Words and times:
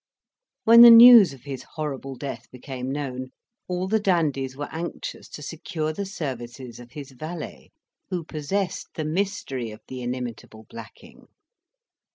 When 0.63 0.81
the 0.81 0.89
news 0.89 1.31
of 1.31 1.43
his 1.43 1.61
horrible 1.75 2.15
death 2.15 2.49
became 2.49 2.89
known, 2.91 3.29
all 3.67 3.87
the 3.87 3.99
dandies 3.99 4.57
were 4.57 4.67
anxious 4.71 5.29
to 5.29 5.43
secure 5.43 5.93
the 5.93 6.07
services 6.07 6.79
of 6.79 6.93
his 6.93 7.11
valet, 7.11 7.69
who 8.09 8.23
possessed 8.23 8.87
the 8.95 9.05
mystery 9.05 9.69
of 9.69 9.81
the 9.87 10.01
inimitable 10.01 10.65
blacking. 10.71 11.27